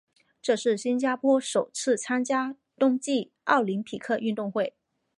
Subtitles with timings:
[0.41, 4.73] 这是新加坡首次参加冬季奥林匹克运动会。